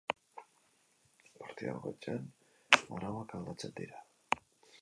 [1.41, 2.25] Partida bakoitzean
[2.97, 4.05] arauak aldatzen dira.